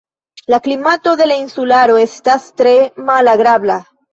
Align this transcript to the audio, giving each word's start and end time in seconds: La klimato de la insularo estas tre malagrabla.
La 0.53 0.59
klimato 0.67 1.13
de 1.19 1.27
la 1.33 1.37
insularo 1.43 1.99
estas 2.07 2.51
tre 2.63 2.75
malagrabla. 3.11 3.79